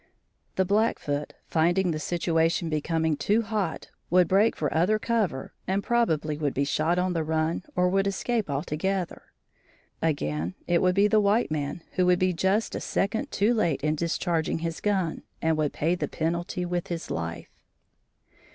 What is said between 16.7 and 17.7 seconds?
his life.